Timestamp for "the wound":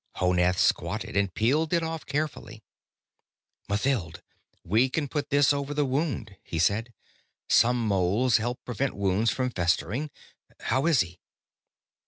5.75-6.37